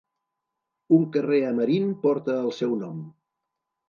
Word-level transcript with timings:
Un 0.95 1.03
carrer 1.15 1.41
a 1.49 1.51
Marín 1.59 1.85
porta 2.05 2.39
el 2.45 2.49
seu 2.61 2.73
nom. 2.81 3.05